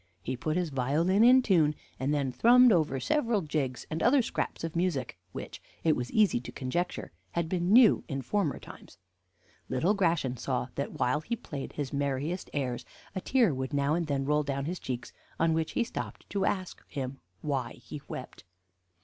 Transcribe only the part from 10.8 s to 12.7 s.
while he played his merriest